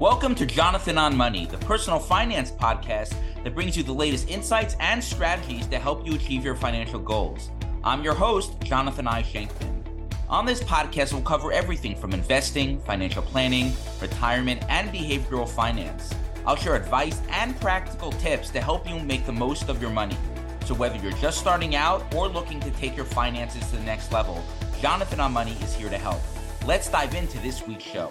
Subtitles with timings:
[0.00, 4.74] Welcome to Jonathan on Money, the personal finance podcast that brings you the latest insights
[4.80, 7.50] and strategies to help you achieve your financial goals.
[7.84, 9.22] I'm your host, Jonathan I.
[9.22, 9.84] Shenkman.
[10.30, 16.14] On this podcast, we'll cover everything from investing, financial planning, retirement, and behavioral finance.
[16.46, 20.16] I'll share advice and practical tips to help you make the most of your money.
[20.64, 24.12] So, whether you're just starting out or looking to take your finances to the next
[24.12, 24.42] level,
[24.80, 26.22] Jonathan on Money is here to help.
[26.66, 28.10] Let's dive into this week's show.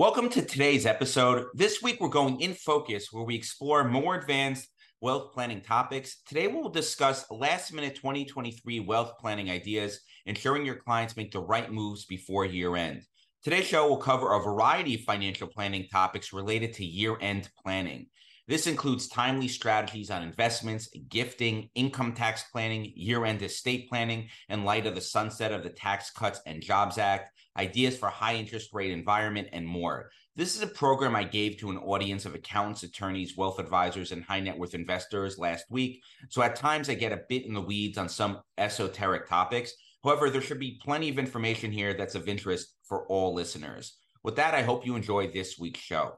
[0.00, 1.48] Welcome to today's episode.
[1.52, 4.66] This week, we're going in focus where we explore more advanced
[5.02, 6.22] wealth planning topics.
[6.26, 11.70] Today, we'll discuss last minute 2023 wealth planning ideas, ensuring your clients make the right
[11.70, 13.02] moves before year end.
[13.44, 18.06] Today's show will cover a variety of financial planning topics related to year end planning.
[18.48, 24.64] This includes timely strategies on investments, gifting, income tax planning, year end estate planning in
[24.64, 28.70] light of the sunset of the Tax Cuts and Jobs Act, ideas for high interest
[28.72, 30.10] rate environment, and more.
[30.36, 34.22] This is a program I gave to an audience of accountants, attorneys, wealth advisors, and
[34.22, 36.02] high net worth investors last week.
[36.28, 39.72] So at times I get a bit in the weeds on some esoteric topics.
[40.02, 43.96] However, there should be plenty of information here that's of interest for all listeners.
[44.22, 46.14] With that, I hope you enjoy this week's show.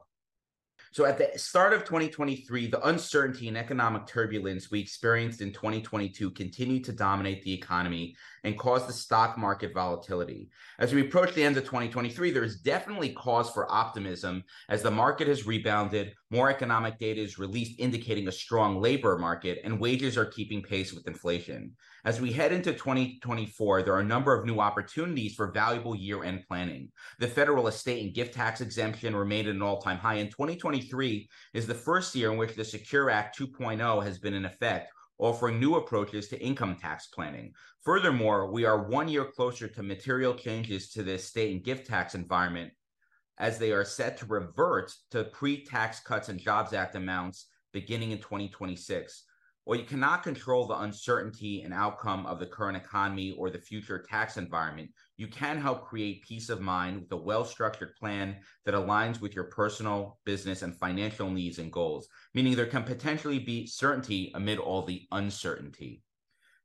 [0.91, 6.29] So, at the start of 2023, the uncertainty and economic turbulence we experienced in 2022
[6.31, 10.49] continued to dominate the economy and cause the stock market volatility.
[10.79, 14.91] As we approach the end of 2023, there is definitely cause for optimism as the
[14.91, 20.17] market has rebounded, more economic data is released indicating a strong labor market, and wages
[20.17, 21.71] are keeping pace with inflation.
[22.05, 26.23] As we head into 2024, there are a number of new opportunities for valuable year
[26.23, 26.89] end planning.
[27.19, 30.15] The federal estate and gift tax exemption remained at an all time high.
[30.15, 34.45] and 2023 is the first year in which the Secure Act 2.0 has been in
[34.45, 34.91] effect,
[35.23, 37.53] offering new approaches to income tax planning.
[37.81, 42.13] Furthermore, we are one year closer to material changes to the estate and gift tax
[42.13, 42.73] environment
[43.37, 48.11] as they are set to revert to pre tax cuts and Jobs Act amounts beginning
[48.11, 49.23] in 2026.
[49.65, 53.97] While you cannot control the uncertainty and outcome of the current economy or the future
[53.97, 58.35] tax environment, you can help create peace of mind with a well structured plan
[58.65, 63.39] that aligns with your personal, business, and financial needs and goals, meaning there can potentially
[63.39, 66.03] be certainty amid all the uncertainty.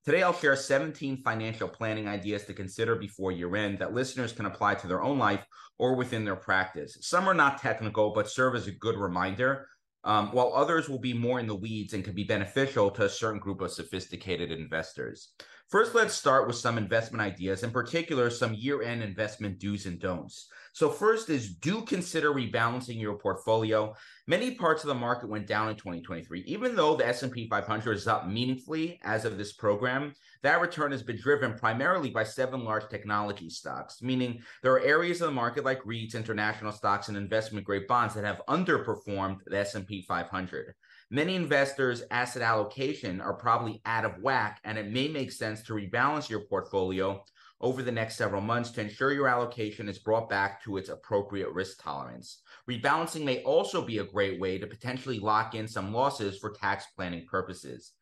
[0.05, 4.47] Today, I'll share 17 financial planning ideas to consider before year end that listeners can
[4.47, 5.45] apply to their own life
[5.79, 6.99] or within their practice.
[7.03, 9.69] Some are not technical, but serve as a good reminder
[10.09, 13.09] um, while others will be more in the weeds and can be beneficial to a
[13.09, 15.35] certain group of sophisticated investors.
[15.69, 20.01] First, let's start with some investment ideas, in particular, some year end investment do's and
[20.01, 20.49] don'ts.
[20.73, 23.95] So, first is do consider rebalancing your portfolio.
[24.27, 26.45] Many parts of the market went down in 2023.
[26.47, 31.03] Even though the S&P 500 is up meaningfully as of this program, that return has
[31.03, 35.67] been driven primarily by seven large technology stocks, meaning there are areas of the market
[35.67, 40.75] like REITs, international stocks, and investment grade bonds that have underperformed the S&P 500.
[41.11, 45.73] Many investors' asset allocation are probably out of whack, and it may make sense to
[45.73, 47.25] rebalance your portfolio
[47.61, 51.51] over the next several months to ensure your allocation is brought back to its appropriate
[51.51, 52.43] risk tolerance.
[52.71, 56.85] Rebalancing may also be a great way to potentially lock in some losses for tax
[56.95, 57.93] planning purposes.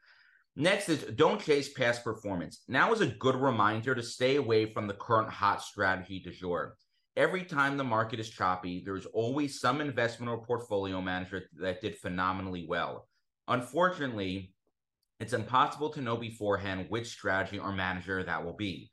[0.57, 2.63] Next is don't chase past performance.
[2.67, 6.77] Now is a good reminder to stay away from the current hot strategy du jour.
[7.17, 11.97] Every time the market is choppy, there's always some investment or portfolio manager that did
[11.97, 13.09] phenomenally well.
[13.49, 14.53] Unfortunately,
[15.19, 18.91] it's impossible to know beforehand which strategy or manager that will be.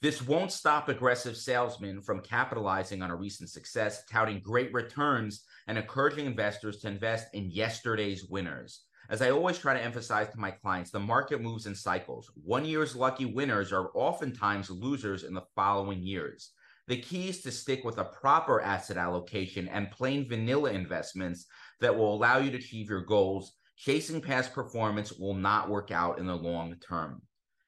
[0.00, 5.76] This won't stop aggressive salesmen from capitalizing on a recent success, touting great returns, and
[5.76, 8.84] encouraging investors to invest in yesterday's winners.
[9.10, 12.30] As I always try to emphasize to my clients, the market moves in cycles.
[12.42, 16.52] One year's lucky winners are oftentimes losers in the following years.
[16.88, 21.46] The key is to stick with a proper asset allocation and plain vanilla investments
[21.80, 23.54] that will allow you to achieve your goals.
[23.76, 27.22] Chasing past performance will not work out in the long term.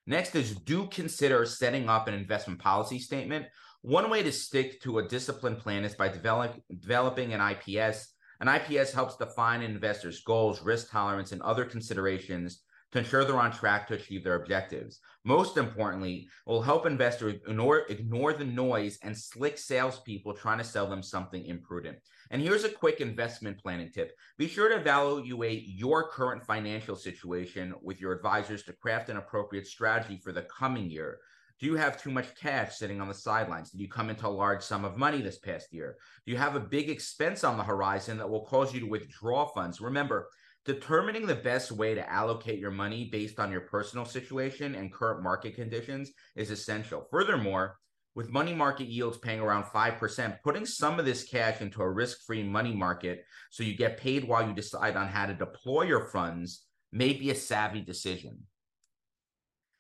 [0.07, 3.47] Next is do consider setting up an investment policy statement.
[3.83, 8.15] One way to stick to a disciplined plan is by develop, developing an IPS.
[8.41, 12.63] An IPS helps define an investor's goals, risk tolerance, and other considerations
[12.93, 15.01] to ensure they're on track to achieve their objectives.
[15.25, 20.65] Most importantly, it will help investors ignore, ignore the noise and slick salespeople trying to
[20.65, 21.99] sell them something imprudent.
[22.31, 27.75] And here's a quick investment planning tip be sure to evaluate your current financial situation
[27.83, 31.19] with your advisors to craft an appropriate strategy for the coming year.
[31.61, 33.71] Do you have too much cash sitting on the sidelines?
[33.71, 35.97] Did you come into a large sum of money this past year?
[36.25, 39.45] Do you have a big expense on the horizon that will cause you to withdraw
[39.47, 39.81] funds?
[39.81, 40.29] Remember,
[40.69, 45.23] Determining the best way to allocate your money based on your personal situation and current
[45.23, 47.07] market conditions is essential.
[47.11, 47.79] Furthermore,
[48.15, 52.19] with money market yields paying around 5%, putting some of this cash into a risk
[52.27, 56.11] free money market so you get paid while you decide on how to deploy your
[56.11, 58.37] funds may be a savvy decision.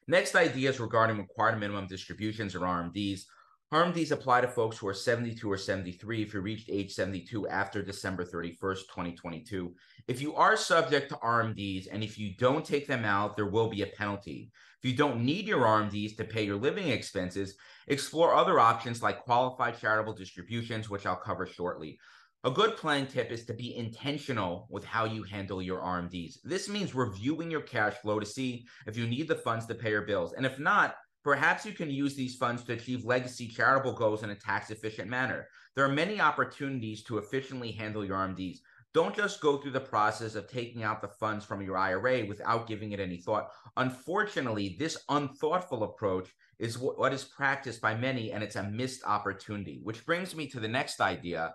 [0.06, 3.24] Next, ideas regarding required minimum distributions or RMDs.
[3.72, 7.82] RMDs apply to folks who are 72 or 73 if you reached age 72 after
[7.82, 9.74] December 31st, 2022.
[10.06, 13.68] If you are subject to RMDs and if you don't take them out, there will
[13.68, 14.50] be a penalty.
[14.82, 17.56] If you don't need your RMDs to pay your living expenses,
[17.88, 21.98] explore other options like qualified charitable distributions, which I'll cover shortly.
[22.44, 26.38] A good planning tip is to be intentional with how you handle your RMDs.
[26.42, 29.90] This means reviewing your cash flow to see if you need the funds to pay
[29.90, 30.32] your bills.
[30.32, 30.94] And if not,
[31.28, 35.10] perhaps you can use these funds to achieve legacy charitable goals in a tax efficient
[35.10, 35.46] manner.
[35.76, 38.60] There are many opportunities to efficiently handle your RMDs.
[38.94, 42.66] Don't just go through the process of taking out the funds from your IRA without
[42.66, 43.50] giving it any thought.
[43.76, 49.80] Unfortunately, this unthoughtful approach is what is practiced by many, and it's a missed opportunity.
[49.82, 51.52] Which brings me to the next idea,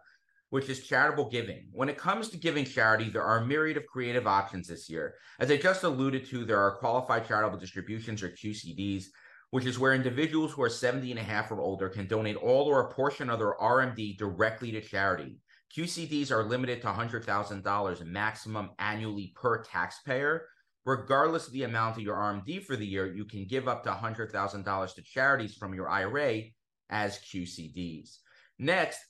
[0.52, 1.66] which is charitable giving.
[1.72, 5.16] When it comes to giving charity, there are a myriad of creative options this year.
[5.40, 9.06] As I just alluded to, there are qualified charitable distributions or QCDs,
[9.54, 12.66] which is where individuals who are 70 and a half or older can donate all
[12.66, 15.38] or a portion of their RMD directly to charity.
[15.78, 20.48] QCDs are limited to $100,000 maximum annually per taxpayer.
[20.86, 23.92] Regardless of the amount of your RMD for the year, you can give up to
[23.92, 26.46] $100,000 to charities from your IRA
[26.90, 28.18] as QCDs.
[28.58, 29.02] Next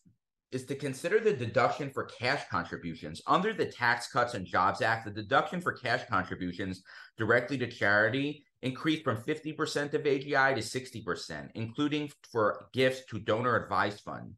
[0.51, 3.21] is to consider the deduction for cash contributions.
[3.27, 6.83] Under the Tax Cuts and Jobs Act, the deduction for cash contributions
[7.17, 13.55] directly to charity increased from 50% of AGI to 60%, including for gifts to donor
[13.55, 14.33] advised fund.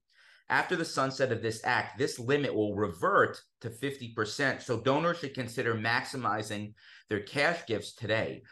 [0.49, 4.61] After the sunset of this act, this limit will revert to 50%.
[4.61, 6.73] So donors should consider maximizing
[7.09, 8.43] their cash gifts today.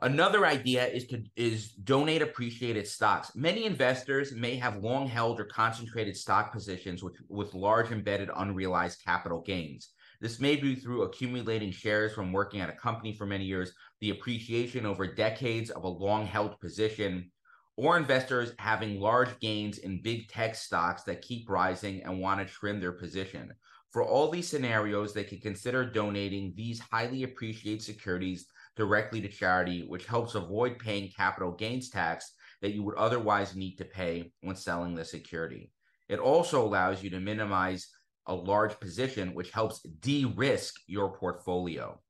[0.00, 3.36] Another idea is to is donate appreciated stocks.
[3.36, 9.04] Many investors may have long held or concentrated stock positions with, with large embedded unrealized
[9.04, 9.90] capital gains.
[10.20, 14.10] This may be through accumulating shares from working at a company for many years, the
[14.10, 17.30] appreciation over decades of a long held position,
[17.76, 22.52] or investors having large gains in big tech stocks that keep rising and want to
[22.52, 23.52] trim their position.
[23.92, 29.86] For all these scenarios, they can consider donating these highly appreciated securities directly to charity,
[29.86, 34.56] which helps avoid paying capital gains tax that you would otherwise need to pay when
[34.56, 35.70] selling the security.
[36.08, 37.86] It also allows you to minimize
[38.26, 42.01] a large position, which helps de risk your portfolio.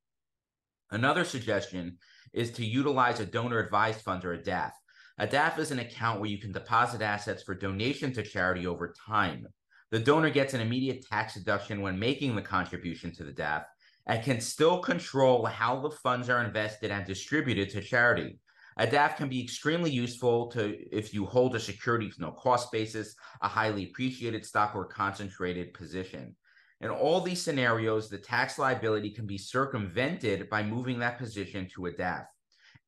[0.93, 1.97] Another suggestion
[2.35, 4.73] is to utilize a donor advised fund or a DAF.
[5.19, 8.95] A DAF is an account where you can deposit assets for donation to charity over
[9.07, 9.47] time.
[9.91, 13.65] The donor gets an immediate tax deduction when making the contribution to the DAF
[14.07, 18.39] and can still control how the funds are invested and distributed to charity.
[18.77, 22.71] A DAF can be extremely useful to if you hold a security with no cost
[22.71, 26.37] basis, a highly appreciated stock, or concentrated position.
[26.83, 31.87] In all these scenarios, the tax liability can be circumvented by moving that position to
[31.87, 32.27] a DAF.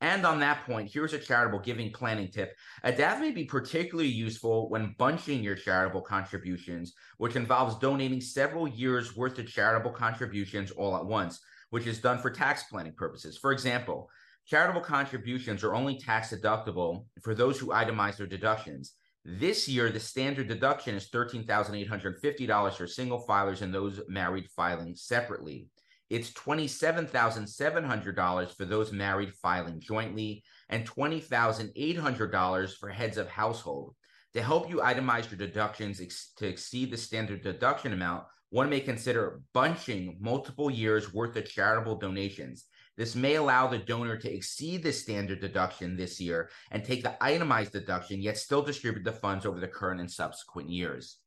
[0.00, 2.56] And on that point, here's a charitable giving planning tip.
[2.82, 8.66] A DAF may be particularly useful when bunching your charitable contributions, which involves donating several
[8.66, 11.40] years worth of charitable contributions all at once,
[11.70, 13.38] which is done for tax planning purposes.
[13.38, 14.10] For example,
[14.44, 18.94] charitable contributions are only tax deductible for those who itemize their deductions.
[19.26, 25.68] This year, the standard deduction is $13,850 for single filers and those married filing separately.
[26.10, 33.94] It's $27,700 for those married filing jointly and $20,800 for heads of household.
[34.34, 38.80] To help you itemize your deductions ex- to exceed the standard deduction amount, one may
[38.80, 42.66] consider bunching multiple years worth of charitable donations.
[42.96, 47.22] This may allow the donor to exceed the standard deduction this year and take the
[47.22, 51.18] itemized deduction, yet still distribute the funds over the current and subsequent years.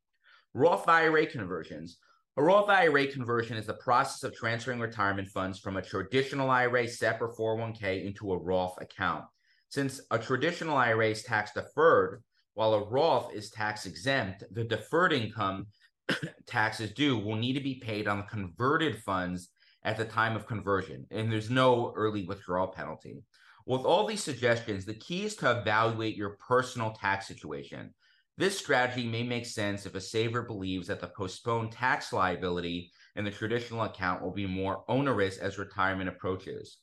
[0.53, 1.97] Roth IRA conversions.
[2.37, 6.87] A Roth IRA conversion is the process of transferring retirement funds from a traditional IRA,
[6.87, 9.25] SEP, or 401k into a Roth account.
[9.69, 15.13] Since a traditional IRA is tax deferred, while a Roth is tax exempt, the deferred
[15.13, 15.67] income
[16.47, 19.49] taxes due will need to be paid on the converted funds
[19.83, 23.23] at the time of conversion, and there's no early withdrawal penalty.
[23.65, 27.93] With all these suggestions, the key is to evaluate your personal tax situation.
[28.37, 33.25] This strategy may make sense if a saver believes that the postponed tax liability in
[33.25, 36.77] the traditional account will be more onerous as retirement approaches.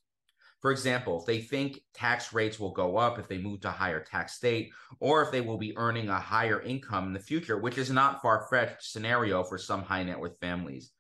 [0.65, 3.71] For example, if they think tax rates will go up if they move to a
[3.71, 7.59] higher tax state, or if they will be earning a higher income in the future,
[7.59, 10.91] which is not far fetched scenario for some high net worth families.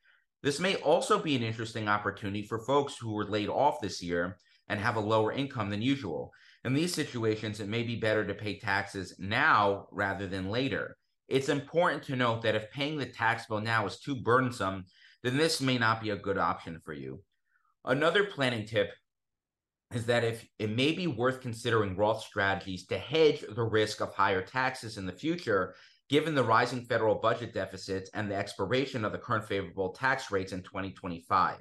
[0.44, 4.36] This may also be an interesting opportunity for folks who were laid off this year
[4.68, 6.34] and have a lower income than usual.
[6.66, 10.98] In these situations, it may be better to pay taxes now rather than later.
[11.28, 14.84] It's important to note that if paying the tax bill now is too burdensome,
[15.22, 17.22] then this may not be a good option for you.
[17.86, 18.90] Another planning tip
[19.94, 24.12] is that if it may be worth considering Roth strategies to hedge the risk of
[24.12, 25.74] higher taxes in the future,
[26.08, 30.52] given the rising federal budget deficits and the expiration of the current favorable tax rates
[30.52, 31.58] in 2025.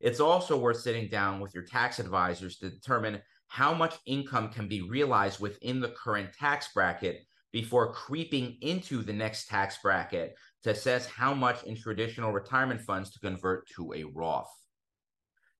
[0.00, 4.68] It's also worth sitting down with your tax advisors to determine how much income can
[4.68, 10.70] be realized within the current tax bracket before creeping into the next tax bracket to
[10.70, 14.52] assess how much in traditional retirement funds to convert to a Roth.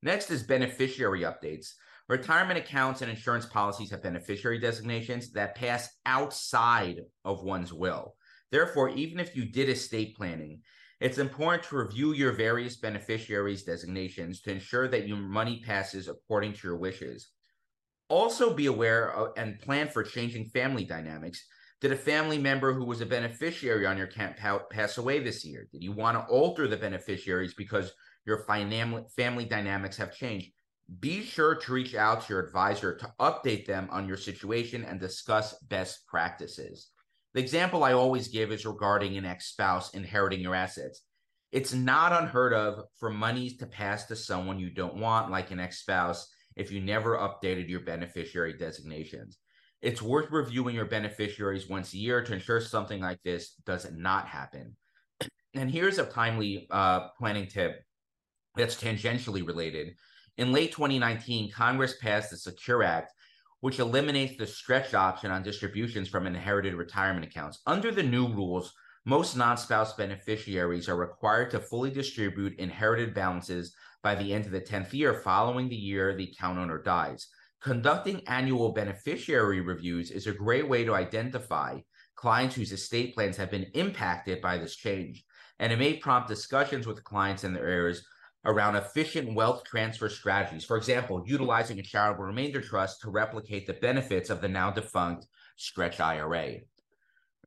[0.03, 1.69] Next is beneficiary updates.
[2.09, 8.15] Retirement accounts and insurance policies have beneficiary designations that pass outside of one's will.
[8.51, 10.63] Therefore, even if you did estate planning,
[11.01, 16.55] it's important to review your various beneficiaries' designations to ensure that your money passes according
[16.55, 17.31] to your wishes.
[18.09, 21.45] Also, be aware of, and plan for changing family dynamics.
[21.81, 25.69] Did a family member who was a beneficiary on your account pass away this year?
[25.71, 27.93] Did you want to alter the beneficiaries because
[28.27, 30.51] your family dynamics have changed?
[30.99, 34.99] Be sure to reach out to your advisor to update them on your situation and
[34.99, 36.89] discuss best practices.
[37.35, 41.03] The example I always give is regarding an ex spouse inheriting your assets.
[41.53, 45.61] It's not unheard of for monies to pass to someone you don't want, like an
[45.61, 49.39] ex spouse, if you never updated your beneficiary designations.
[49.81, 54.27] It's worth reviewing your beneficiaries once a year to ensure something like this does not
[54.27, 54.77] happen.
[55.55, 57.83] And here's a timely uh, planning tip
[58.55, 59.95] that's tangentially related.
[60.37, 63.13] In late 2019, Congress passed the Secure Act,
[63.61, 67.61] which eliminates the stretch option on distributions from inherited retirement accounts.
[67.67, 68.73] Under the new rules,
[69.05, 74.53] most non spouse beneficiaries are required to fully distribute inherited balances by the end of
[74.53, 77.29] the 10th year following the year the account owner dies.
[77.61, 81.79] Conducting annual beneficiary reviews is a great way to identify
[82.15, 85.25] clients whose estate plans have been impacted by this change,
[85.59, 88.07] and it may prompt discussions with clients and their heirs
[88.45, 90.65] around efficient wealth transfer strategies.
[90.65, 95.27] For example, utilizing a charitable remainder trust to replicate the benefits of the now defunct
[95.57, 96.59] Stretch IRA.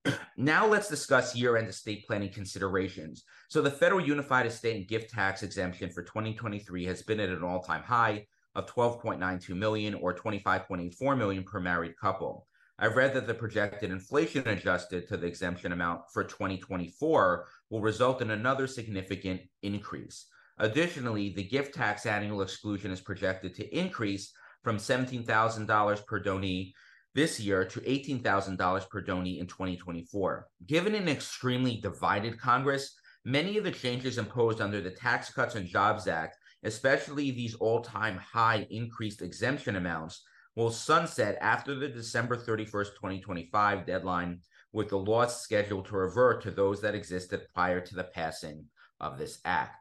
[0.38, 3.24] now let's discuss year-end estate planning considerations.
[3.50, 7.44] So the federal unified estate and gift tax exemption for 2023 has been at an
[7.44, 12.48] all-time high of 12.92 million or 25.84 million per married couple.
[12.80, 18.22] I've read that the projected inflation adjusted to the exemption amount for 2024 will result
[18.22, 20.26] in another significant increase.
[20.62, 24.32] Additionally, the gift tax annual exclusion is projected to increase
[24.64, 26.72] from $17,000 per donee
[27.16, 30.48] this year to $18,000 per donee in 2024.
[30.68, 35.68] Given an extremely divided Congress, many of the changes imposed under the Tax Cuts and
[35.68, 40.22] Jobs Act, especially these all time high increased exemption amounts,
[40.56, 44.42] will sunset after the December 31st, 2025 deadline,
[44.74, 48.64] with the laws scheduled to revert to those that existed prior to the passing
[49.00, 49.81] of this act.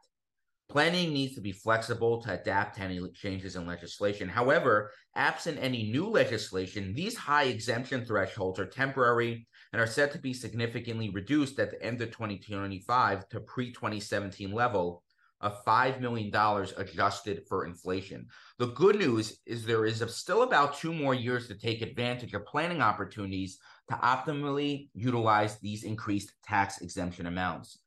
[0.71, 4.29] Planning needs to be flexible to adapt to any changes in legislation.
[4.29, 10.17] However, absent any new legislation, these high exemption thresholds are temporary and are set to
[10.17, 15.03] be significantly reduced at the end of 2025 to pre 2017 level
[15.41, 16.33] of $5 million
[16.77, 18.27] adjusted for inflation.
[18.57, 22.45] The good news is there is still about two more years to take advantage of
[22.45, 23.57] planning opportunities
[23.89, 27.79] to optimally utilize these increased tax exemption amounts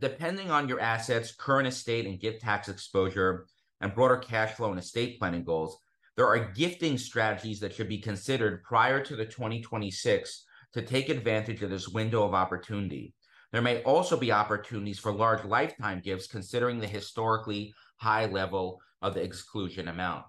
[0.00, 3.46] depending on your assets, current estate and gift tax exposure,
[3.80, 5.78] and broader cash flow and estate planning goals,
[6.16, 11.62] there are gifting strategies that should be considered prior to the 2026 to take advantage
[11.62, 13.14] of this window of opportunity.
[13.52, 19.14] There may also be opportunities for large lifetime gifts considering the historically high level of
[19.14, 20.24] the exclusion amount.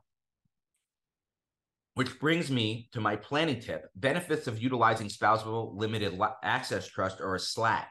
[1.95, 7.35] Which brings me to my planning tip benefits of utilizing spousal limited access trust or
[7.35, 7.87] a SLAT.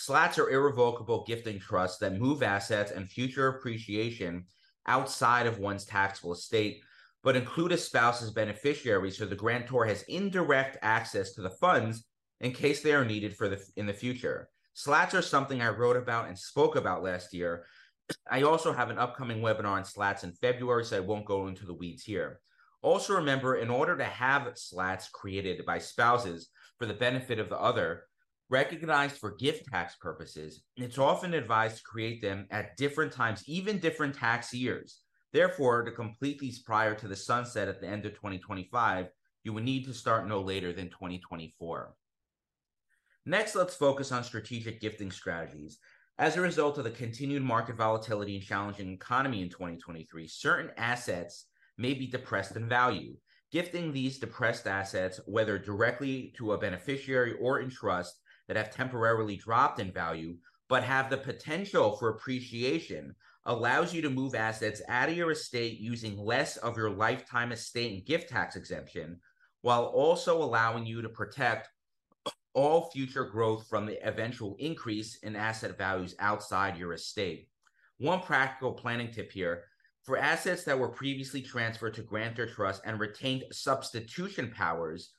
[0.00, 4.44] Slats are irrevocable gifting trusts that move assets and future appreciation
[4.86, 6.84] outside of one's taxable estate,
[7.24, 12.04] but include a spouse as beneficiary so the grantor has indirect access to the funds
[12.40, 14.48] in case they are needed for the in the future.
[14.72, 17.64] Slats are something I wrote about and spoke about last year.
[18.30, 21.66] I also have an upcoming webinar on slats in February, so I won't go into
[21.66, 22.38] the weeds here.
[22.82, 27.58] Also, remember, in order to have slats created by spouses for the benefit of the
[27.58, 28.04] other,
[28.50, 33.78] recognized for gift tax purposes, it's often advised to create them at different times, even
[33.78, 35.00] different tax years.
[35.32, 39.08] Therefore, to complete these prior to the sunset at the end of 2025,
[39.44, 41.94] you would need to start no later than 2024.
[43.26, 45.78] Next, let's focus on strategic gifting strategies.
[46.18, 51.46] As a result of the continued market volatility and challenging economy in 2023, certain assets
[51.76, 53.14] may be depressed in value.
[53.52, 59.36] Gifting these depressed assets, whether directly to a beneficiary or in trust, that have temporarily
[59.36, 60.36] dropped in value
[60.68, 63.14] but have the potential for appreciation
[63.46, 67.94] allows you to move assets out of your estate using less of your lifetime estate
[67.94, 69.18] and gift tax exemption
[69.62, 71.68] while also allowing you to protect
[72.54, 77.48] all future growth from the eventual increase in asset values outside your estate.
[77.98, 79.64] One practical planning tip here
[80.02, 85.10] for assets that were previously transferred to grantor trust and retained substitution powers,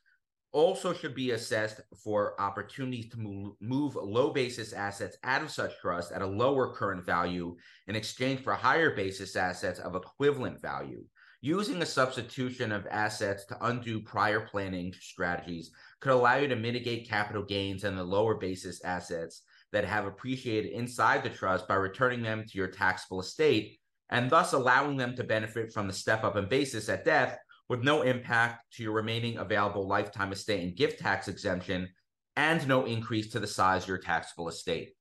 [0.51, 6.11] also should be assessed for opportunities to move, low basis assets out of such trust
[6.11, 7.55] at a lower current value
[7.87, 11.03] in exchange for higher basis assets of equivalent value.
[11.41, 17.07] Using a substitution of assets to undo prior planning strategies could allow you to mitigate
[17.07, 22.21] capital gains and the lower basis assets that have appreciated inside the trust by returning
[22.21, 23.79] them to your taxable estate
[24.09, 27.37] and thus allowing them to benefit from the step up in basis at death
[27.69, 31.87] with no impact to your remaining available lifetime estate and gift tax exemption
[32.35, 34.93] and no increase to the size of your taxable estate.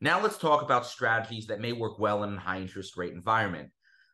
[0.00, 3.70] Now let's talk about strategies that may work well in a high interest rate environment.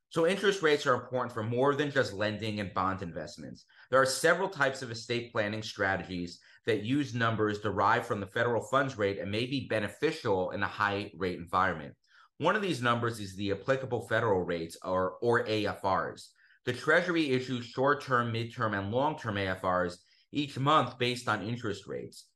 [0.09, 3.65] So interest rates are important for more than just lending and bond investments.
[3.91, 8.63] There are several types of estate planning strategies that use numbers derived from the federal
[8.63, 11.95] funds rate and may be beneficial in a high rate environment.
[12.39, 16.29] One of these numbers is the applicable federal rates or, or AFRs.
[16.65, 19.97] The Treasury issues short term, mid-term, and long term AFRs
[20.33, 22.27] each month based on interest rates.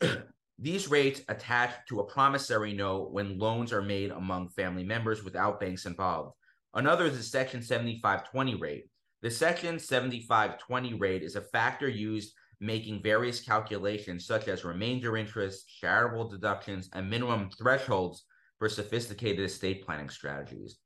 [0.58, 5.60] These rates attach to a promissory note when loans are made among family members without
[5.60, 6.34] banks involved.
[6.74, 8.84] Another is the Section 7520 rate.
[9.22, 15.68] The Section 7520 rate is a factor used making various calculations such as remainder interest,
[15.80, 18.24] charitable deductions, and minimum thresholds
[18.58, 20.78] for sophisticated estate planning strategies.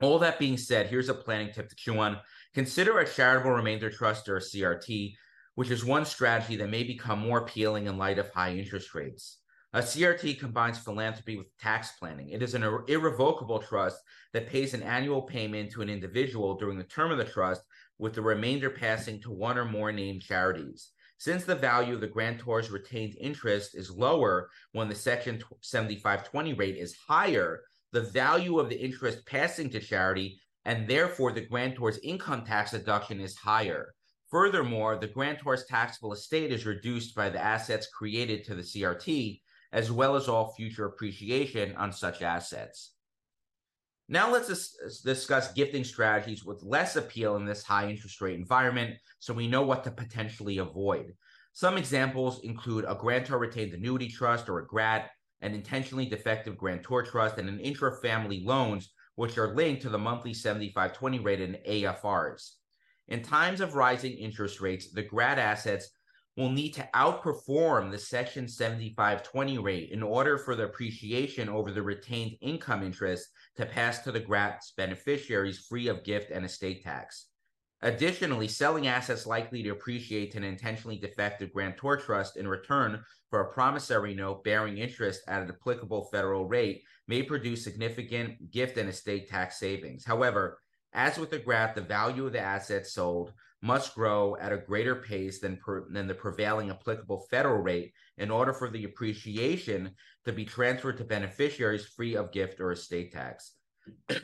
[0.00, 2.18] All that being said, here's a planning tip to chew on.
[2.54, 5.14] Consider a charitable remainder trust or a CRT,
[5.54, 9.38] which is one strategy that may become more appealing in light of high interest rates.
[9.72, 12.30] A CRT combines philanthropy with tax planning.
[12.30, 14.00] It is an irrevocable trust
[14.32, 17.62] that pays an annual payment to an individual during the term of the trust,
[17.98, 20.90] with the remainder passing to one or more named charities.
[21.18, 26.76] Since the value of the grantor's retained interest is lower when the Section 7520 rate
[26.76, 27.62] is higher,
[27.94, 33.20] the value of the interest passing to charity, and therefore the grantor's income tax deduction
[33.20, 33.94] is higher.
[34.32, 39.40] Furthermore, the grantor's taxable estate is reduced by the assets created to the CRT,
[39.72, 42.94] as well as all future appreciation on such assets.
[44.08, 48.96] Now let's dis- discuss gifting strategies with less appeal in this high interest rate environment
[49.20, 51.14] so we know what to potentially avoid.
[51.52, 55.10] Some examples include a grantor retained annuity trust or a GRAT,
[55.44, 60.34] an intentionally defective grantor trust, and an intra-family loans, which are linked to the monthly
[60.34, 62.52] 7520 rate and AFRs.
[63.08, 65.90] In times of rising interest rates, the GRAT assets
[66.36, 71.82] will need to outperform the Section 7520 rate in order for the appreciation over the
[71.82, 77.26] retained income interest to pass to the GRAT's beneficiaries free of gift and estate tax.
[77.84, 83.42] Additionally, selling assets likely to appreciate to an intentionally defective grantor trust in return for
[83.42, 88.88] a promissory note bearing interest at an applicable federal rate may produce significant gift and
[88.88, 90.02] estate tax savings.
[90.02, 90.60] However,
[90.94, 94.94] as with the GRAT, the value of the assets sold must grow at a greater
[94.94, 99.90] pace than, per, than the prevailing applicable federal rate in order for the appreciation
[100.24, 103.56] to be transferred to beneficiaries free of gift or estate tax.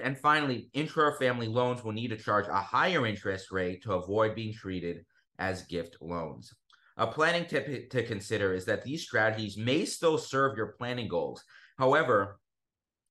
[0.02, 4.54] And finally, intra-family loans will need to charge a higher interest rate to avoid being
[4.54, 5.04] treated
[5.38, 6.54] as gift loans.
[6.96, 11.42] A planning tip to consider is that these strategies may still serve your planning goals.
[11.78, 12.38] However,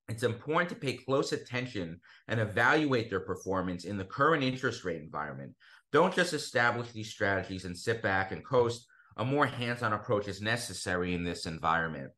[0.08, 5.02] it's important to pay close attention and evaluate their performance in the current interest rate
[5.02, 5.54] environment.
[5.92, 8.86] Don't just establish these strategies and sit back and coast.
[9.18, 12.12] A more hands on approach is necessary in this environment.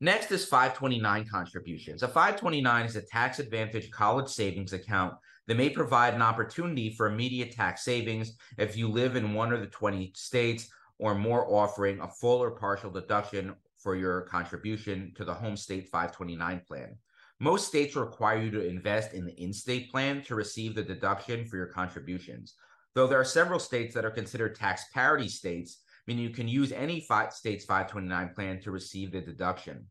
[0.00, 2.02] Next is 529 contributions.
[2.02, 5.14] A 529 is a tax advantage college savings account
[5.46, 9.60] that may provide an opportunity for immediate tax savings if you live in one of
[9.60, 15.24] the 20 states or more, offering a full or partial deduction for your contribution to
[15.24, 16.96] the home state 529 plan.
[17.40, 21.44] Most states require you to invest in the in state plan to receive the deduction
[21.44, 22.54] for your contributions.
[22.94, 26.72] Though there are several states that are considered tax parity states meaning you can use
[26.72, 29.86] any five state's 529 plan to receive the deduction.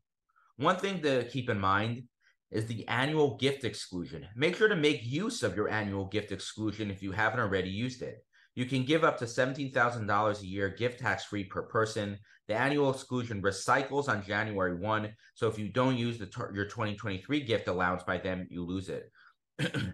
[0.58, 2.04] One thing to keep in mind
[2.52, 4.28] is the annual gift exclusion.
[4.36, 8.04] Make sure to make use of your annual gift exclusion if you haven't already used
[8.04, 8.24] it.
[8.56, 12.20] You can give up to $17,000 a year gift tax free per person.
[12.48, 15.10] The annual exclusion recycles on January 1.
[15.34, 19.12] So if you don't use the your 2023 gift allowance by then, you lose it.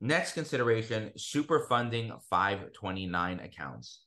[0.00, 4.03] Next consideration super funding 529 accounts.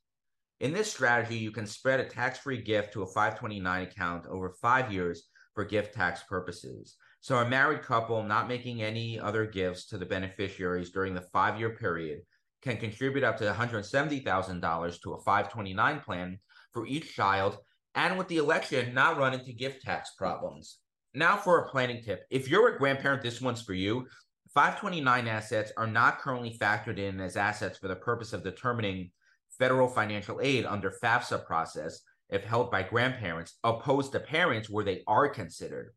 [0.60, 4.56] In this strategy, you can spread a tax free gift to a 529 account over
[4.60, 6.96] five years for gift tax purposes.
[7.20, 11.60] So, a married couple not making any other gifts to the beneficiaries during the five
[11.60, 12.22] year period
[12.64, 16.40] can contribute up to $170,000 to a 529 plan
[16.74, 17.58] for each child,
[17.94, 20.80] and with the election, not run into gift tax problems.
[21.14, 24.08] Now, for a planning tip if you're a grandparent, this one's for you.
[24.56, 29.12] 529 assets are not currently factored in as assets for the purpose of determining
[29.58, 35.04] federal financial aid under FAFSA process if held by grandparents, opposed to parents where they
[35.08, 35.92] are considered.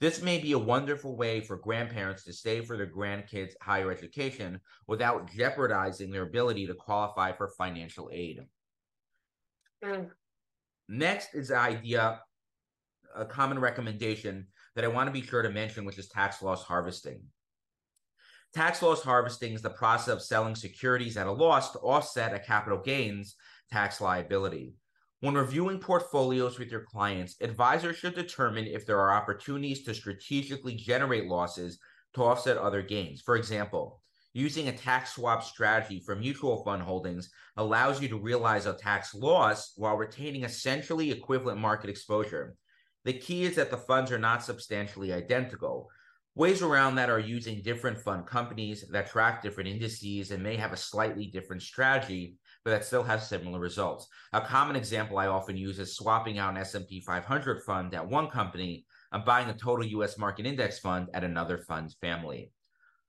[0.00, 4.60] This may be a wonderful way for grandparents to save for their grandkids' higher education
[4.86, 8.40] without jeopardizing their ability to qualify for financial aid.
[9.84, 10.10] Mm.
[10.88, 12.20] Next is the idea,
[13.14, 16.62] a common recommendation that I want to be sure to mention, which is tax loss
[16.62, 17.22] harvesting.
[18.54, 22.38] Tax loss harvesting is the process of selling securities at a loss to offset a
[22.38, 23.34] capital gains
[23.72, 24.74] tax liability.
[25.18, 30.76] When reviewing portfolios with your clients, advisors should determine if there are opportunities to strategically
[30.76, 31.80] generate losses
[32.14, 33.20] to offset other gains.
[33.22, 34.00] For example,
[34.34, 39.14] using a tax swap strategy for mutual fund holdings allows you to realize a tax
[39.14, 42.54] loss while retaining essentially equivalent market exposure.
[43.04, 45.90] The key is that the funds are not substantially identical.
[46.36, 50.72] Ways around that are using different fund companies that track different indices and may have
[50.72, 54.08] a slightly different strategy but that still has similar results.
[54.32, 58.30] A common example I often use is swapping out an S&P 500 fund at one
[58.30, 62.50] company and buying a total US market index fund at another fund family.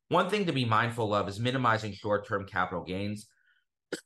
[0.09, 3.27] One thing to be mindful of is minimizing short-term capital gains.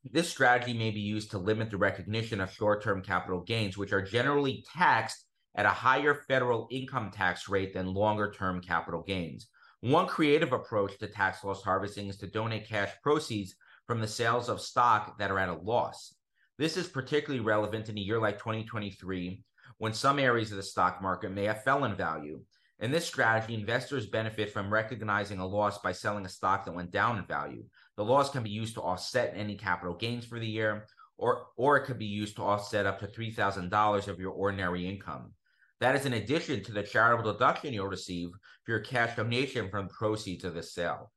[0.03, 4.01] This strategy may be used to limit the recognition of short-term capital gains, which are
[4.01, 5.25] generally taxed
[5.59, 9.47] at a higher federal income tax rate than longer-term capital gains.
[9.81, 14.47] One creative approach to tax loss harvesting is to donate cash proceeds from the sales
[14.47, 16.15] of stock that are at a loss.
[16.57, 19.43] This is particularly relevant in a year like 2023
[19.79, 22.39] when some areas of the stock market may have fell in value.
[22.79, 26.91] In this strategy, investors benefit from recognizing a loss by selling a stock that went
[26.91, 27.65] down in value.
[27.97, 30.85] The loss can be used to offset any capital gains for the year,
[31.17, 35.33] or, or it could be used to offset up to $3,000 of your ordinary income.
[35.79, 38.29] That is in addition to the charitable deduction you'll receive
[38.65, 41.11] for your cash donation from proceeds of the sale.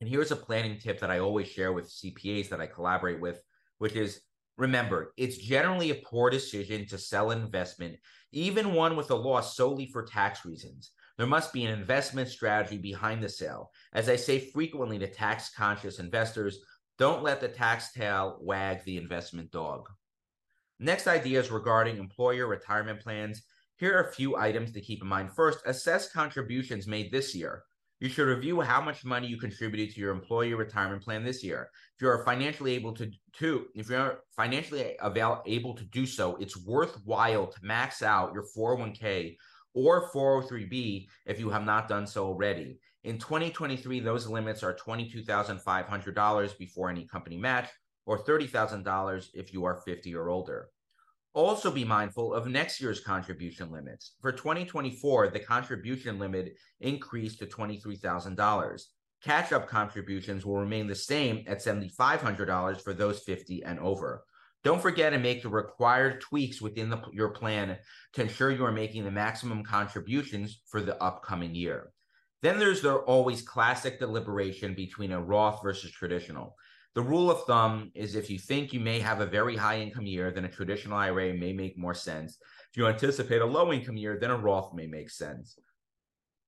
[0.00, 3.40] And here's a planning tip that I always share with CPAs that I collaborate with,
[3.78, 4.22] which is
[4.56, 7.96] remember, it's generally a poor decision to sell an investment,
[8.32, 10.92] even one with a loss solely for tax reasons.
[11.18, 13.70] There must be an investment strategy behind the sale.
[13.92, 16.60] As I say frequently to tax conscious investors,
[16.98, 19.86] don't let the tax tail wag the investment dog.
[20.82, 23.42] Next idea is regarding employer retirement plans.
[23.76, 25.30] Here are a few items to keep in mind.
[25.36, 27.64] First, assess contributions made this year.
[27.98, 31.68] You should review how much money you contributed to your employer retirement plan this year.
[31.96, 36.36] If you are financially able to, to if you're financially avail, able to do so,
[36.36, 39.36] it's worthwhile to max out your 401k
[39.74, 42.78] or 403b if you have not done so already.
[43.04, 47.68] In 2023, those limits are $22,500 before any company match
[48.10, 50.68] or $30,000 if you are 50 or older.
[51.32, 54.16] Also, be mindful of next year's contribution limits.
[54.20, 58.82] For 2024, the contribution limit increased to $23,000.
[59.22, 64.24] Catch up contributions will remain the same at $7,500 for those 50 and over.
[64.64, 67.78] Don't forget to make the required tweaks within the, your plan
[68.14, 71.92] to ensure you are making the maximum contributions for the upcoming year.
[72.42, 76.56] Then there's the always classic deliberation between a Roth versus traditional.
[76.94, 80.06] The rule of thumb is if you think you may have a very high income
[80.06, 82.36] year, then a traditional IRA may make more sense.
[82.70, 85.56] If you anticipate a low income year, then a Roth may make sense.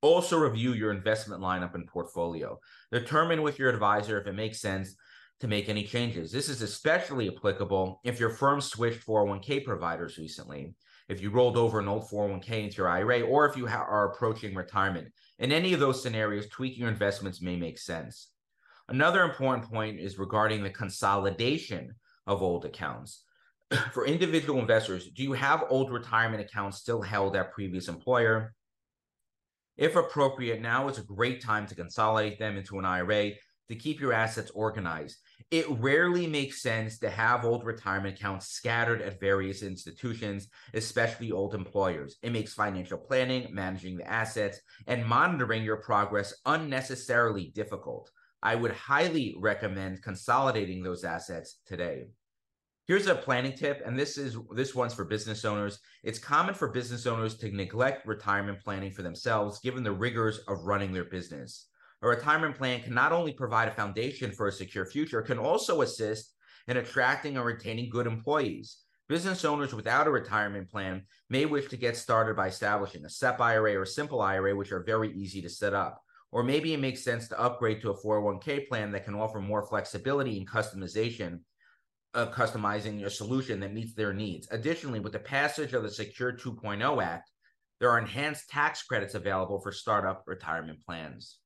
[0.01, 2.59] Also, review your investment lineup and portfolio.
[2.91, 4.97] Determine with your advisor if it makes sense
[5.39, 6.33] to make any changes.
[6.33, 10.75] This is especially applicable if your firm switched 401k providers recently,
[11.09, 14.11] if you rolled over an old 401k into your IRA, or if you ha- are
[14.11, 15.07] approaching retirement.
[15.39, 18.32] In any of those scenarios, tweaking your investments may make sense.
[18.89, 21.95] Another important point is regarding the consolidation
[22.27, 23.25] of old accounts.
[23.93, 28.55] For individual investors, do you have old retirement accounts still held at previous employer?
[29.77, 33.33] If appropriate, now is a great time to consolidate them into an IRA
[33.69, 35.17] to keep your assets organized.
[35.51, 41.55] It rarely makes sense to have old retirement accounts scattered at various institutions, especially old
[41.55, 42.17] employers.
[42.23, 48.11] It makes financial planning, managing the assets, and monitoring your progress unnecessarily difficult.
[48.43, 52.09] I would highly recommend consolidating those assets today.
[52.89, 55.79] Here's a planning tip, and this is this one's for business owners.
[56.03, 60.65] It's common for business owners to neglect retirement planning for themselves, given the rigors of
[60.65, 61.69] running their business.
[62.03, 65.83] A retirement plan can not only provide a foundation for a secure future, can also
[65.83, 66.35] assist
[66.67, 68.79] in attracting and retaining good employees.
[69.09, 73.41] Business owners without a retirement plan may wish to get started by establishing a SEP
[73.41, 76.03] IRA or simple IRA, which are very easy to set up.
[76.33, 79.67] Or maybe it makes sense to upgrade to a 401k plan that can offer more
[79.67, 81.41] flexibility and customization
[82.15, 84.49] of customizing your solution that meets their needs.
[84.51, 87.31] Additionally, with the passage of the Secure 2.0 Act,
[87.81, 91.39] there are enhanced tax credits available for startup retirement plans.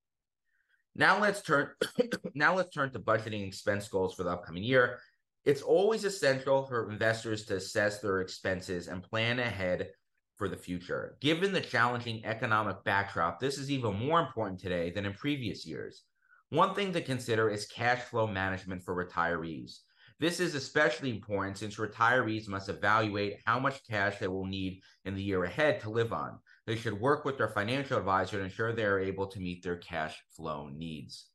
[0.94, 1.70] Now let's turn
[2.34, 4.98] now let's turn to budgeting expense goals for the upcoming year.
[5.44, 9.90] It's always essential for investors to assess their expenses and plan ahead
[10.36, 11.16] for the future.
[11.20, 16.02] Given the challenging economic backdrop, this is even more important today than in previous years.
[16.50, 19.78] One thing to consider is cash flow management for retirees.
[20.18, 25.14] This is especially important since retirees must evaluate how much cash they will need in
[25.14, 26.38] the year ahead to live on.
[26.66, 29.76] They should work with their financial advisor to ensure they are able to meet their
[29.76, 31.26] cash flow needs.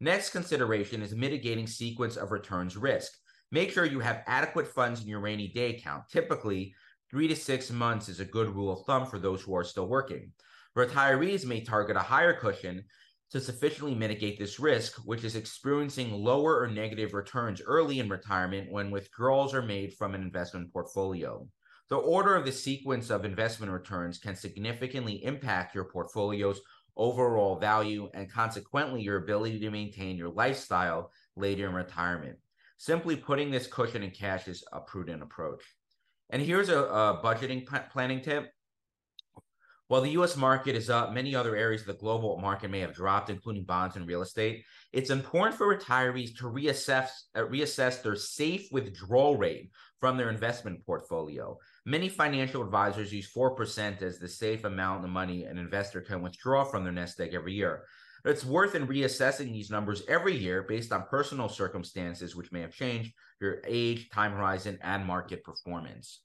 [0.00, 3.12] Next consideration is mitigating sequence of returns risk.
[3.50, 6.04] Make sure you have adequate funds in your rainy day account.
[6.10, 6.74] Typically,
[7.14, 9.86] three to six months is a good rule of thumb for those who are still
[9.86, 10.32] working.
[10.76, 12.82] Retirees may target a higher cushion
[13.30, 18.68] to sufficiently mitigate this risk, which is experiencing lower or negative returns early in retirement
[18.68, 21.46] when withdrawals are made from an investment portfolio.
[21.88, 26.60] The order of the sequence of investment returns can significantly impact your portfolio's
[26.96, 32.38] overall value and consequently your ability to maintain your lifestyle later in retirement.
[32.78, 35.62] Simply putting this cushion in cash is a prudent approach.
[36.30, 38.50] And here's a, a budgeting p- planning tip.
[39.88, 42.94] While the US market is up, many other areas of the global market may have
[42.94, 44.64] dropped, including bonds and real estate.
[44.92, 50.84] It's important for retirees to reassess, uh, reassess their safe withdrawal rate from their investment
[50.86, 51.58] portfolio.
[51.84, 56.64] Many financial advisors use 4% as the safe amount of money an investor can withdraw
[56.64, 57.84] from their nest egg every year.
[58.24, 62.74] It's worth in reassessing these numbers every year based on personal circumstances, which may have
[62.74, 66.20] changed, your age, time horizon, and market performance.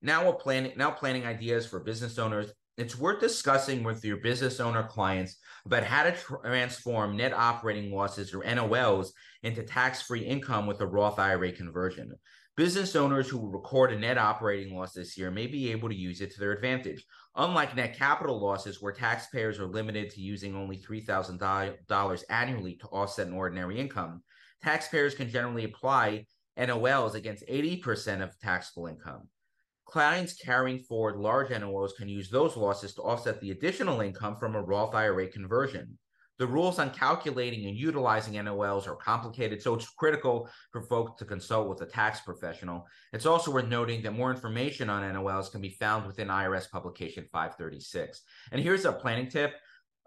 [0.00, 2.52] Now we're planning now planning ideas for business owners.
[2.78, 8.32] It's worth discussing with your business owner clients about how to transform net operating losses
[8.32, 9.10] or NOLs
[9.42, 12.12] into tax-free income with a Roth IRA conversion.
[12.56, 16.20] Business owners who record a net operating loss this year may be able to use
[16.20, 17.04] it to their advantage.
[17.36, 23.26] Unlike net capital losses, where taxpayers are limited to using only $3,000 annually to offset
[23.26, 24.22] an ordinary income,
[24.62, 26.26] taxpayers can generally apply
[26.58, 29.28] NOLs against 80% of taxable income.
[29.84, 34.54] Clients carrying forward large NOLs can use those losses to offset the additional income from
[34.54, 35.98] a Roth IRA conversion.
[36.38, 41.24] The rules on calculating and utilizing NOLs are complicated, so it's critical for folks to
[41.24, 42.86] consult with a tax professional.
[43.12, 47.26] It's also worth noting that more information on NOLs can be found within IRS publication
[47.30, 48.22] 536.
[48.50, 49.54] And here's a planning tip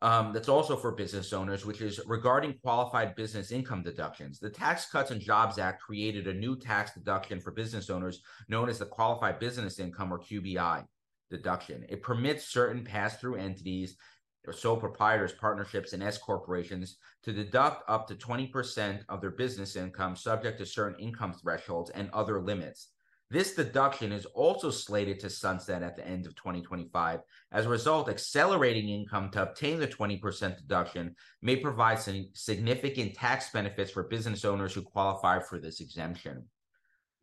[0.06, 4.38] um, that's also for business owners, which is regarding qualified business income deductions.
[4.38, 8.70] The Tax Cuts and Jobs Act created a new tax deduction for business owners known
[8.70, 10.86] as the Qualified Business Income or QBI
[11.32, 11.88] deduction.
[11.90, 13.98] It permits certain pass through entities
[14.46, 19.76] or sole proprietors, partnerships, and S corporations to deduct up to 20% of their business
[19.76, 22.92] income subject to certain income thresholds and other limits.
[23.32, 27.22] This deduction is also slated to sunset at the end of 2025.
[27.52, 33.50] As a result, accelerating income to obtain the 20% deduction may provide some significant tax
[33.50, 36.46] benefits for business owners who qualify for this exemption.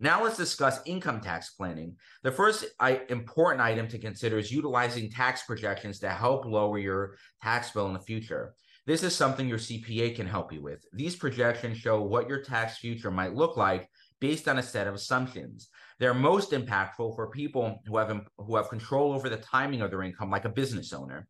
[0.01, 1.95] Now let's discuss income tax planning.
[2.25, 2.65] The first
[3.09, 7.93] important item to consider is utilizing tax projections to help lower your tax bill in
[7.93, 8.55] the future.
[8.85, 10.85] This is something your CPA can help you with.
[10.93, 13.89] These projections show what your tax future might look like
[14.21, 15.69] based on a set of assumptions.
[16.03, 20.03] They're most impactful for people who have who have control over the timing of their
[20.03, 21.29] income, like a business owner.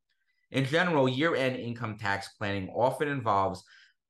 [0.51, 3.63] In general, year-end income tax planning often involves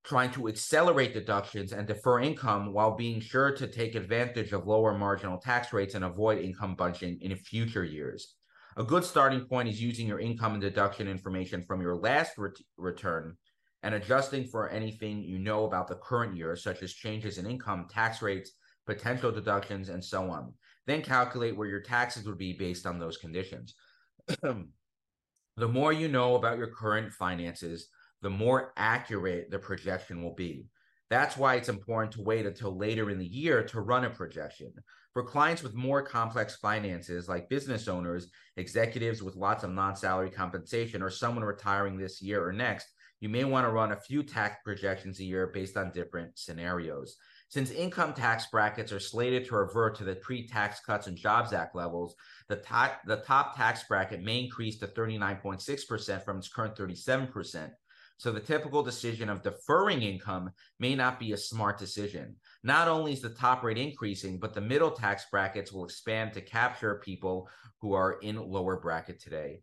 [0.05, 4.97] trying to accelerate deductions and defer income while being sure to take advantage of lower
[4.97, 8.37] marginal tax rates and avoid income bunching in future years.
[8.77, 12.53] A good starting point is using your income and deduction information from your last ret-
[12.77, 13.37] return
[13.83, 17.89] and adjusting for anything you know about the current year, such as changes in income,
[17.91, 18.53] tax rates,
[18.87, 20.53] potential deductions, and so on.
[20.87, 23.75] Then calculate where your taxes would be based on those conditions.
[24.43, 27.89] the more you know about your current finances,
[28.23, 30.67] the more accurate the projection will be.
[31.11, 34.73] That's why it's important to wait until later in the year to run a projection.
[35.13, 40.31] For clients with more complex finances, like business owners, executives with lots of non salary
[40.31, 42.87] compensation, or someone retiring this year or next,
[43.21, 47.17] you may want to run a few tax projections a year based on different scenarios.
[47.53, 51.53] Since income tax brackets are slated to revert to the pre tax cuts and Jobs
[51.53, 52.15] Act levels,
[52.49, 57.71] the, ta- the top tax bracket may increase to 39.6% from its current 37%.
[58.17, 62.37] So the typical decision of deferring income may not be a smart decision.
[62.63, 66.41] Not only is the top rate increasing, but the middle tax brackets will expand to
[66.41, 67.51] capture people
[67.83, 69.61] who are in lower bracket today.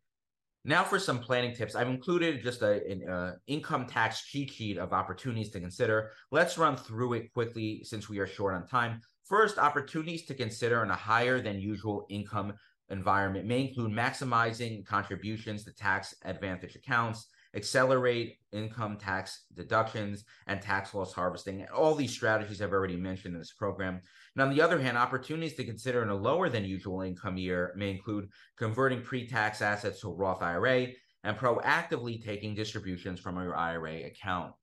[0.66, 1.76] Now for some planning tips.
[1.76, 6.12] I've included just a, an uh, income tax cheat sheet of opportunities to consider.
[6.32, 9.00] Let's run through it quickly since we are short on time.
[9.24, 12.54] First, opportunities to consider in a higher than usual income
[12.90, 20.94] environment may include maximizing contributions to tax advantage accounts, accelerate income tax deductions, and tax
[20.94, 21.66] loss harvesting.
[21.74, 24.02] All these strategies I've already mentioned in this program.
[24.40, 27.74] And on the other hand, opportunities to consider in a lower than usual income year
[27.76, 30.88] may include converting pre tax assets to a Roth IRA
[31.26, 34.54] and proactively taking distributions from your IRA account.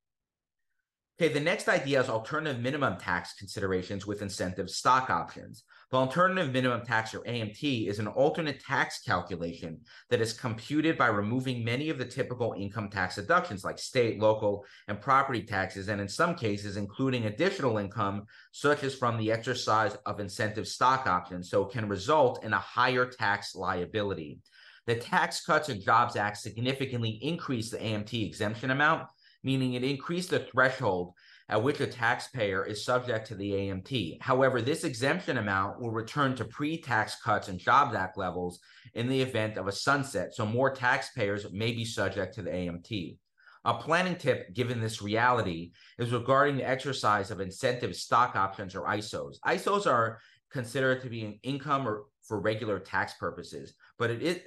[1.20, 5.64] Okay, the next idea is alternative minimum tax considerations with incentive stock options.
[5.92, 11.06] The alternative minimum tax, or AMT, is an alternate tax calculation that is computed by
[11.06, 16.00] removing many of the typical income tax deductions like state, local, and property taxes, and
[16.00, 21.50] in some cases, including additional income, such as from the exercise of incentive stock options,
[21.50, 24.40] so it can result in a higher tax liability.
[24.86, 29.06] The Tax Cuts and Jobs Act significantly increased the AMT exemption amount
[29.46, 31.12] meaning it increased the threshold
[31.48, 34.20] at which a taxpayer is subject to the AMT.
[34.20, 38.60] However, this exemption amount will return to pre tax cuts and Jobs Act levels
[38.94, 43.18] in the event of a sunset, so more taxpayers may be subject to the AMT.
[43.64, 48.82] A planning tip given this reality is regarding the exercise of incentive stock options or
[48.82, 49.38] ISOs.
[49.44, 54.40] ISOs are considered to be an income or for regular tax purposes, but it is,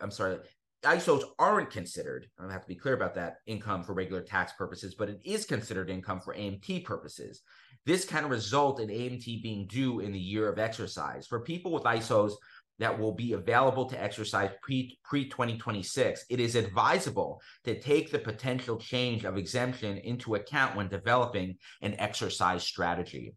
[0.00, 0.38] I'm sorry,
[0.84, 4.94] ISOs aren't considered, I have to be clear about that, income for regular tax purposes,
[4.94, 7.42] but it is considered income for AMT purposes.
[7.86, 11.26] This can result in AMT being due in the year of exercise.
[11.26, 12.32] For people with ISOs
[12.78, 18.18] that will be available to exercise pre pre 2026, it is advisable to take the
[18.18, 23.34] potential change of exemption into account when developing an exercise strategy.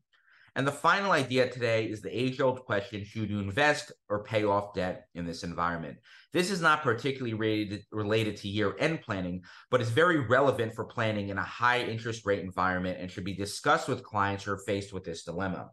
[0.58, 4.46] And the final idea today is the age old question should you invest or pay
[4.46, 5.98] off debt in this environment?
[6.32, 10.86] This is not particularly related, related to year end planning, but is very relevant for
[10.86, 14.64] planning in a high interest rate environment and should be discussed with clients who are
[14.66, 15.70] faced with this dilemma.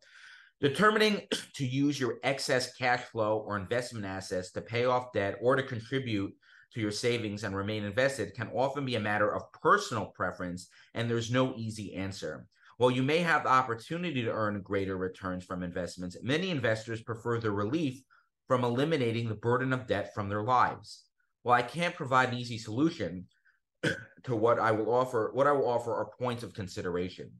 [0.60, 1.22] Determining
[1.54, 5.62] to use your excess cash flow or investment assets to pay off debt or to
[5.62, 6.32] contribute
[6.74, 11.08] to your savings and remain invested can often be a matter of personal preference, and
[11.08, 12.46] there's no easy answer.
[12.82, 17.38] While you may have the opportunity to earn greater returns from investments, many investors prefer
[17.38, 18.02] the relief
[18.48, 21.04] from eliminating the burden of debt from their lives.
[21.44, 23.28] While I can't provide an easy solution
[23.84, 27.30] to what I will offer, what I will offer are points of consideration.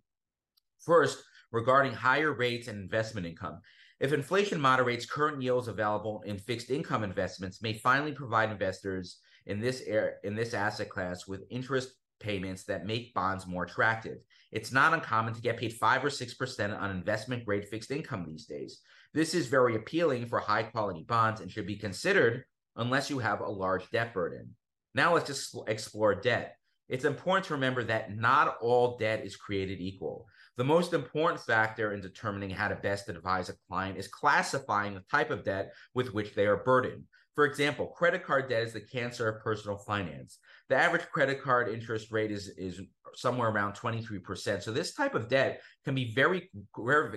[0.79, 3.63] First, regarding higher rates and investment income.
[3.99, 9.59] If inflation moderates, current yields available in fixed income investments may finally provide investors in
[9.59, 14.19] this air, in this asset class with interest payments that make bonds more attractive.
[14.51, 18.47] It's not uncommon to get paid 5 or 6% on investment grade fixed income these
[18.47, 18.81] days.
[19.15, 22.45] This is very appealing for high quality bonds and should be considered
[22.77, 24.55] unless you have a large debt burden.
[24.95, 26.57] Now let's just explore debt.
[26.89, 30.27] It's important to remember that not all debt is created equal.
[30.57, 35.05] The most important factor in determining how to best advise a client is classifying the
[35.11, 37.05] type of debt with which they are burdened.
[37.35, 40.39] For example, credit card debt is the cancer of personal finance.
[40.69, 42.81] The average credit card interest rate is, is
[43.15, 44.63] somewhere around 23%.
[44.63, 46.51] So this type of debt can be very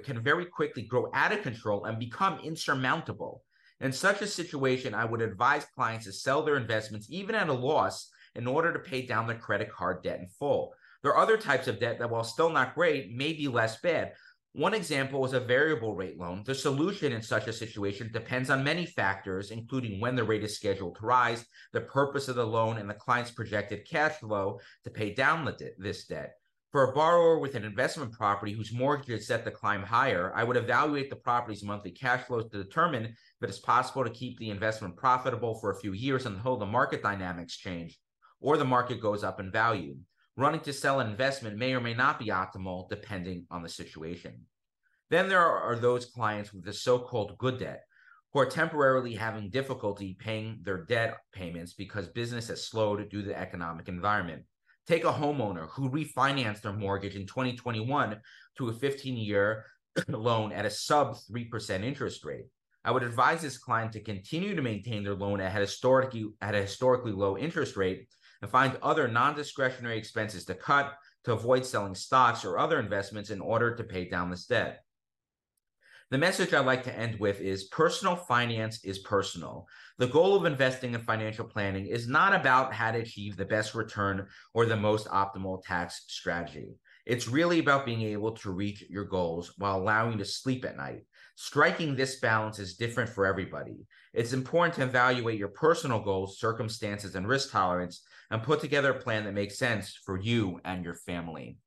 [0.04, 3.44] can very quickly grow out of control and become insurmountable.
[3.82, 7.54] In such a situation, I would advise clients to sell their investments even at a
[7.54, 10.74] loss in order to pay down their credit card debt in full.
[11.04, 14.14] There are other types of debt that, while still not great, may be less bad,
[14.56, 16.42] one example is a variable rate loan.
[16.46, 20.56] The solution in such a situation depends on many factors, including when the rate is
[20.56, 24.90] scheduled to rise, the purpose of the loan, and the client's projected cash flow to
[24.90, 26.36] pay down de- this debt.
[26.72, 30.46] For a borrower with an investment property whose mortgage is set to climb higher, I
[30.46, 34.40] would evaluate the property's monthly cash flows to determine if it is possible to keep
[34.40, 38.00] the investment profitable for a few years until the market dynamics change
[38.40, 39.98] or the market goes up in value
[40.38, 44.46] running to sell an investment may or may not be optimal depending on the situation.
[45.10, 47.84] Then there are those clients with the so called good debt
[48.34, 53.28] who are temporarily having difficulty paying their debt payments because business has slowed due to
[53.30, 54.44] the economic environment.
[54.88, 58.20] Take a homeowner who refinanced their mortgage in 2021
[58.58, 59.66] to a 15 year
[60.10, 62.46] loan at a sub 3% interest rate.
[62.84, 66.62] I would advise this client to continue to maintain their loan at historically at a
[66.62, 68.08] historically low interest rate
[68.42, 70.94] and find other non discretionary expenses to cut
[71.26, 74.86] to avoid selling stocks or other investments in order to pay down this debt.
[76.12, 79.68] The message I'd like to end with is personal finance is personal.
[79.98, 83.74] The goal of investing in financial planning is not about how to achieve the best
[83.74, 86.76] return or the most optimal tax strategy.
[87.08, 90.78] It's really about being able to reach your goals while allowing you to sleep at
[90.78, 91.06] night.
[91.38, 93.86] Striking this balance is different for everybody.
[94.14, 99.00] It's important to evaluate your personal goals, circumstances, and risk tolerance and put together a
[99.00, 101.58] plan that makes sense for you and your family.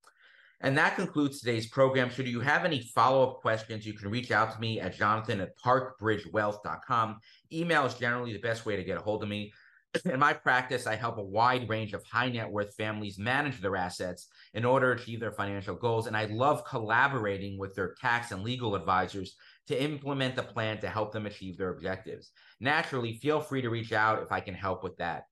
[0.60, 2.10] And that concludes today's program.
[2.10, 5.40] Should you have any follow up questions, you can reach out to me at jonathan
[5.40, 7.20] at parkbridgewealth.com.
[7.52, 9.52] Email is generally the best way to get a hold of me.
[10.04, 13.76] In my practice, I help a wide range of high net worth families manage their
[13.76, 16.08] assets in order to achieve their financial goals.
[16.08, 19.36] And I love collaborating with their tax and legal advisors
[19.68, 22.32] to implement a plan to help them achieve their objectives.
[22.58, 25.24] Naturally, feel free to reach out if I can help with that.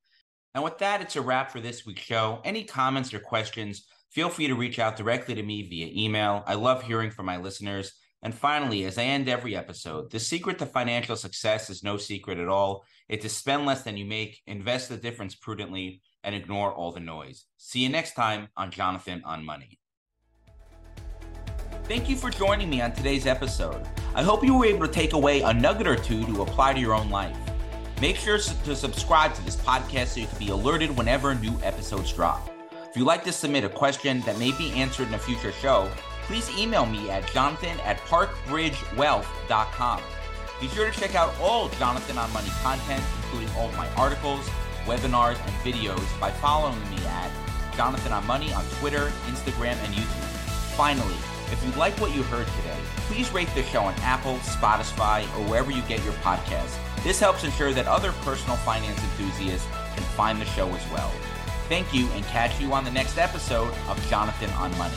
[0.56, 2.40] And with that, it's a wrap for this week's show.
[2.42, 6.42] Any comments or questions, feel free to reach out directly to me via email.
[6.46, 7.92] I love hearing from my listeners.
[8.22, 12.38] And finally, as I end every episode, the secret to financial success is no secret
[12.38, 12.86] at all.
[13.06, 17.00] It's to spend less than you make, invest the difference prudently, and ignore all the
[17.00, 17.44] noise.
[17.58, 19.78] See you next time on Jonathan on Money.
[21.84, 23.86] Thank you for joining me on today's episode.
[24.14, 26.80] I hope you were able to take away a nugget or two to apply to
[26.80, 27.36] your own life.
[28.00, 32.12] Make sure to subscribe to this podcast so you can be alerted whenever new episodes
[32.12, 32.50] drop.
[32.90, 35.90] If you'd like to submit a question that may be answered in a future show,
[36.24, 40.02] please email me at jonathan at parkbridgewealth.com.
[40.60, 44.46] Be sure to check out all Jonathan on Money content, including all my articles,
[44.84, 47.30] webinars, and videos by following me at
[47.76, 50.28] Jonathan on Money on Twitter, Instagram, and YouTube.
[50.76, 51.16] Finally,
[51.50, 52.76] if you like what you heard today,
[53.08, 56.76] please rate the show on Apple, Spotify, or wherever you get your podcasts.
[57.06, 61.12] This helps ensure that other personal finance enthusiasts can find the show as well.
[61.68, 64.96] Thank you and catch you on the next episode of Jonathan on Money.